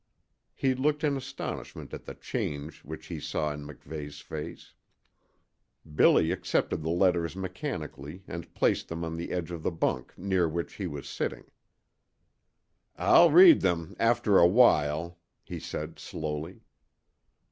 [0.55, 4.73] He looked in astonishment at the change which he saw in MacVeigh's face.
[5.93, 10.49] Billy accepted the letters mechanically and placed them on the edge of the bunk near
[10.49, 11.43] which he was sitting.
[12.97, 16.63] "I'll read them after a while," he said, slowly.